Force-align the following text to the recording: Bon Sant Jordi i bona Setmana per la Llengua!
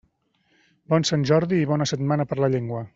Bon 0.93 1.07
Sant 1.11 1.27
Jordi 1.33 1.61
i 1.65 1.71
bona 1.75 1.91
Setmana 1.95 2.31
per 2.33 2.43
la 2.43 2.55
Llengua! 2.57 2.87